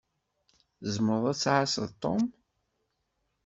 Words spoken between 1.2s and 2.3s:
ad tɛasseḍ Tom?